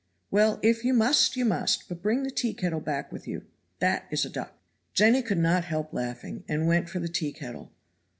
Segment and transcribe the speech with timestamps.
[0.31, 1.35] "Well, if you must!
[1.35, 1.87] you must!
[1.87, 3.45] but bring the tea kettle back with you.
[3.77, 4.57] That is a duck!"
[4.95, 7.71] Jenny could not help laughing, and went for the tea kettle.